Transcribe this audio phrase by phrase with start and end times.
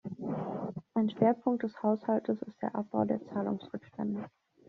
[0.95, 4.31] Ein Schwerpunkt des Haushaltes ist der Abbau der Zahlungsrückstände.